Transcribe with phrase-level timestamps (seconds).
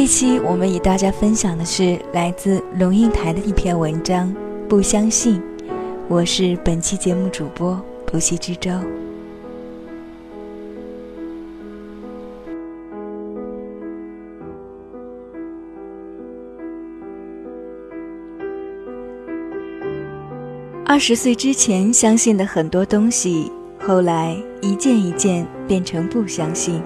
[0.00, 4.28] 这期我们与大家分享的是来自龙应台的一篇文章
[4.66, 5.36] 《不相信》，
[6.08, 8.70] 我是本期节目主播不息之舟。
[20.86, 26.82] 二十岁之前相信的很多东西，后来一件一件变成不相信。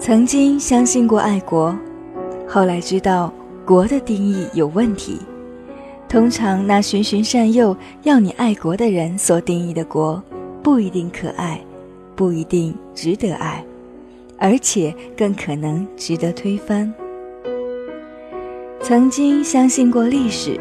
[0.00, 1.76] 曾经相信过爱国，
[2.48, 3.30] 后来知道
[3.66, 5.18] 国的定义有问题。
[6.08, 10.20] 通常那循循善诱要你爱国的人所定义的国，
[10.62, 11.60] 不一定可爱，
[12.16, 13.62] 不一定值得爱，
[14.38, 16.90] 而且更可能值得推翻。
[18.80, 20.58] 曾经相信过历史。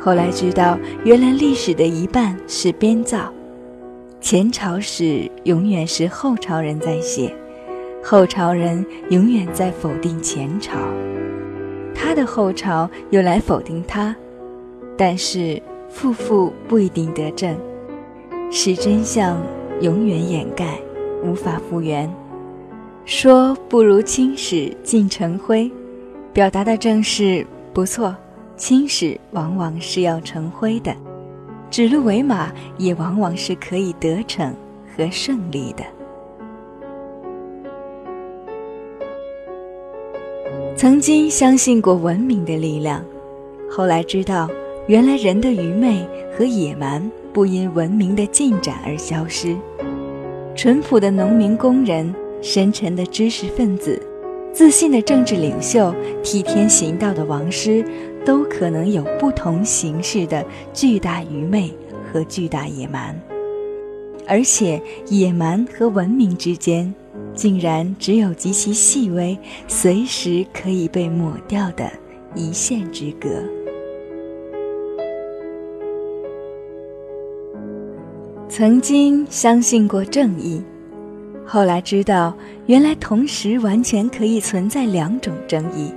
[0.00, 3.30] 后来知道，原来历史的一半是编造，
[4.18, 7.32] 前朝史永远是后朝人在写，
[8.04, 10.76] 后朝人永远在否定前朝，
[11.94, 14.14] 他的后朝又来否定他，
[14.98, 17.56] 但是负负不一定得正，
[18.50, 19.40] 使真相
[19.80, 20.80] 永远掩盖，
[21.22, 22.12] 无法复原。
[23.04, 25.70] 说不如青史尽成灰，
[26.32, 28.14] 表达的正是不错。
[28.56, 30.94] 青史往往是要成灰的，
[31.70, 34.54] 指鹿为马也往往是可以得逞
[34.94, 35.82] 和胜利的。
[40.82, 43.04] 曾经相信过文明的力量，
[43.70, 44.50] 后来知道，
[44.88, 46.04] 原来人的愚昧
[46.36, 49.56] 和野蛮不因文明的进展而消失。
[50.56, 54.02] 淳朴的农民工人，深沉的知识分子。
[54.52, 57.84] 自信的政治领袖，替天行道的王师，
[58.26, 61.72] 都可能有不同形式的巨大愚昧
[62.12, 63.16] 和巨大野蛮，
[64.26, 66.92] 而且野蛮和文明之间，
[67.34, 71.90] 竟然只有极其细微、随时可以被抹掉的
[72.34, 73.28] 一线之隔。
[78.48, 80.62] 曾经相信过正义。
[81.44, 85.92] 后来知道，原来同时完全可以存在两种正义，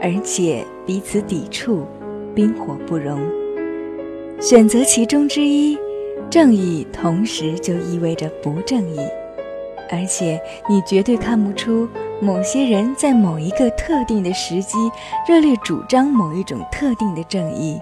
[0.00, 1.84] 而且彼此抵触，
[2.34, 3.20] 冰火不容。
[4.40, 5.76] 选择其中之一，
[6.30, 8.98] 正义同时就意味着不正义，
[9.92, 11.86] 而且你绝对看不出
[12.20, 14.78] 某些人在某一个特定的时机
[15.28, 17.78] 热烈主张某一种特定的正义，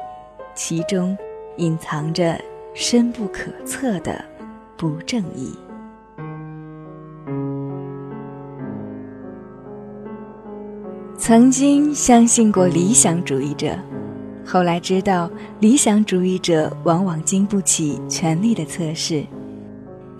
[0.55, 1.17] 其中
[1.57, 2.37] 隐藏着
[2.75, 4.23] 深不可测的
[4.77, 5.57] 不正义。
[11.17, 13.79] 曾经相信过理想主义者，
[14.45, 19.25] 后来知道理想主义者往往经不起权力的测试。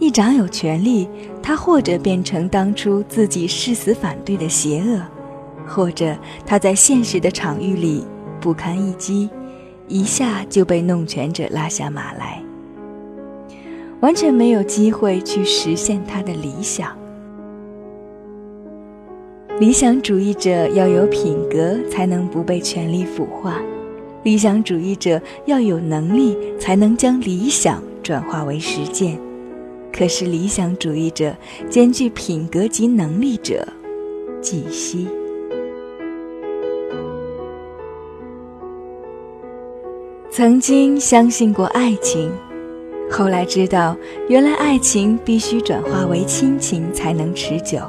[0.01, 1.07] 一掌有权力，
[1.43, 4.99] 他或者变成当初自己誓死反对的邪恶，
[5.67, 6.17] 或者
[6.47, 8.03] 他在现实的场域里
[8.41, 9.29] 不堪一击，
[9.89, 12.43] 一下就被弄权者拉下马来，
[14.01, 16.97] 完全没有机会去实现他的理想。
[19.59, 23.53] 理想主义者要有品格，才能不被权力腐化；
[24.23, 29.21] 理想主义者要有能力，才能将理想转化为实践。
[29.93, 31.35] 可是，理想主义者
[31.69, 33.67] 兼具品格及能力者，
[34.41, 35.07] 几稀。
[40.31, 42.33] 曾经相信过爱情，
[43.11, 43.97] 后来知道，
[44.29, 47.81] 原来爱情必须转化为亲情才能持久。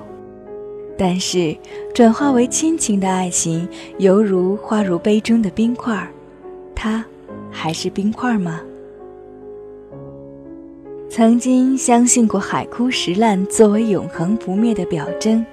[0.98, 1.56] 但是，
[1.94, 3.68] 转化为亲情的爱情，
[4.00, 6.12] 犹如化入杯中的冰块，
[6.76, 7.06] 它
[7.50, 8.60] 还是冰块吗？
[11.14, 15.46] 曾经相信过海枯石烂作为永恒不灭的表征，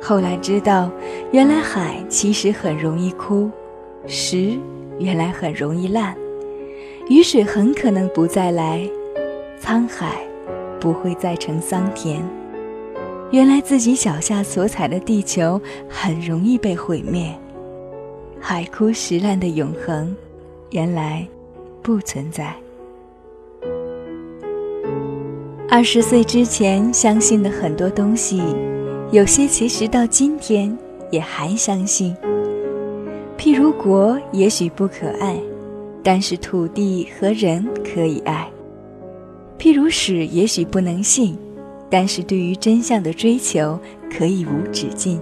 [0.00, 0.90] 后来知道，
[1.32, 3.50] 原来海其实很容易枯，
[4.06, 4.58] 石
[4.98, 6.16] 原来很容易烂，
[7.10, 8.88] 雨水很可能不再来，
[9.60, 10.26] 沧海
[10.80, 12.26] 不会再成桑田。
[13.30, 15.60] 原来自己脚下所踩的地球
[15.90, 17.38] 很容易被毁灭，
[18.40, 20.16] 海枯石烂的永恒，
[20.70, 21.28] 原来
[21.82, 22.54] 不存在。
[25.68, 28.40] 二十岁之前相信的很多东西，
[29.10, 30.74] 有些其实到今天
[31.10, 32.16] 也还相信。
[33.36, 35.36] 譬如国也许不可爱，
[36.04, 38.46] 但是土地和人可以爱；
[39.58, 41.36] 譬如史也许不能信。
[41.88, 43.78] 但是对于真相的追求
[44.10, 45.20] 可以无止境，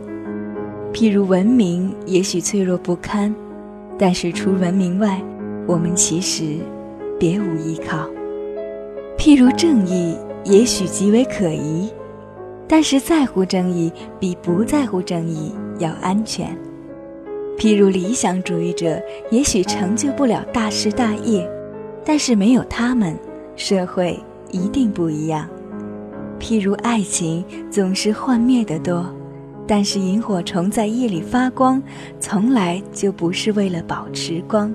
[0.94, 3.34] 譬如文明也许脆弱不堪，
[3.98, 5.22] 但是除文明外，
[5.66, 6.56] 我们其实
[7.18, 8.08] 别无依靠。
[9.18, 11.90] 譬如正义也许极为可疑，
[12.68, 16.56] 但是在乎正义比不在乎正义要安全。
[17.56, 19.00] 譬如理想主义者
[19.30, 21.48] 也许成就不了大事大业，
[22.04, 23.16] 但是没有他们，
[23.56, 24.18] 社会
[24.50, 25.48] 一定不一样。
[26.40, 29.06] 譬如爱情总是幻灭的多，
[29.66, 31.82] 但是萤火虫在夜里发光，
[32.20, 34.74] 从来就不是为了保持光。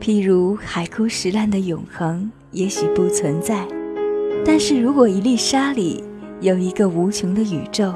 [0.00, 3.66] 譬如海枯石烂的永恒也许不存在，
[4.44, 6.02] 但是如果一粒沙里
[6.40, 7.92] 有一个无穷的宇宙，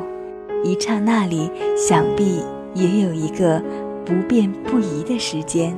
[0.65, 2.41] 一刹那里想必
[2.75, 3.63] 也有一个
[4.05, 5.75] 不变不移的时间。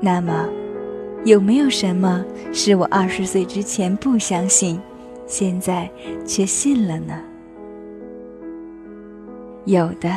[0.00, 0.48] 那么，
[1.24, 4.80] 有没有什么是我二十岁之前不相信，
[5.26, 5.90] 现在
[6.24, 7.14] 却信了呢？
[9.66, 10.10] 有的，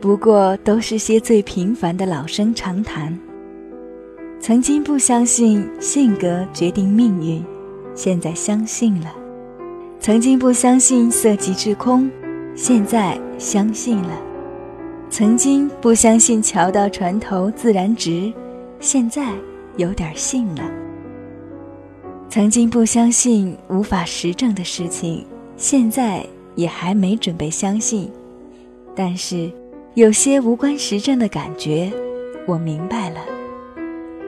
[0.00, 3.18] 不过都是些最平凡的老生常谈。
[4.38, 7.44] 曾经不相信性格决定命运，
[7.94, 9.08] 现在相信了；
[10.00, 12.10] 曾经不相信色即是空，
[12.54, 14.16] 现在相信了；
[15.10, 18.32] 曾经不相信桥到船头自然直，
[18.80, 19.32] 现在
[19.76, 20.62] 有点信了；
[22.28, 26.24] 曾经不相信无法实证的事情，现在
[26.54, 28.10] 也还没准备相信。
[28.94, 29.50] 但是，
[29.94, 31.92] 有些无关实证的感觉，
[32.46, 33.20] 我明白了。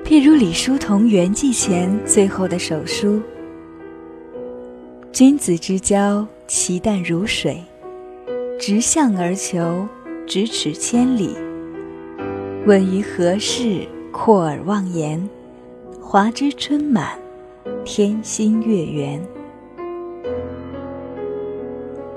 [0.04, 3.20] 譬如李叔同圆寂前最后的手书
[5.14, 7.54] ：“君子之交，其淡如水；
[8.58, 9.86] 直向而求，
[10.26, 11.36] 咫尺千里。
[12.66, 15.30] 问于何事，阔而忘言。
[16.02, 17.16] 华之春满，
[17.84, 19.24] 天心月圆。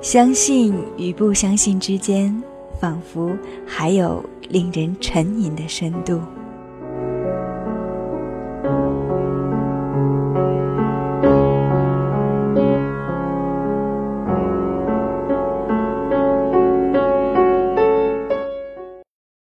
[0.01, 2.41] 相信与不相信之间，
[2.79, 6.19] 仿佛还有令人沉吟的深度。”